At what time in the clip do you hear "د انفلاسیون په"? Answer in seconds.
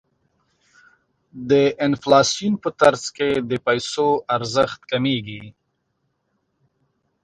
1.49-2.69